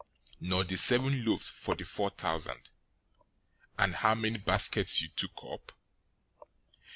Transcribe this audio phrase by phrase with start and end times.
[0.41, 2.71] 016:010 Nor the seven loaves for the four thousand,
[3.77, 5.73] and how many baskets you took up?